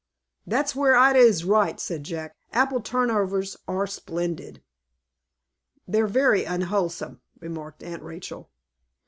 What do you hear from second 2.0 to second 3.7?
Jack, "apple turnovers